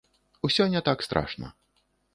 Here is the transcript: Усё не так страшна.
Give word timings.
Усё 0.49 0.67
не 0.77 0.81
так 0.89 1.05
страшна. 1.09 1.55